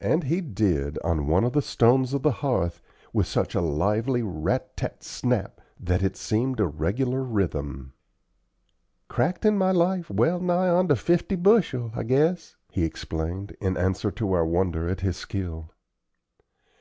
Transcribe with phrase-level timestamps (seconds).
[0.00, 2.80] And he did, on one of the stones of the hearth,
[3.12, 5.60] with such a lively rat tat snap!
[5.80, 7.92] that it seemed a regular rhythm.
[9.08, 13.76] "Cracked in my life well nigh on to fifty bushel, I guess," he explained, in
[13.76, 15.72] answer to our wonder at his skill.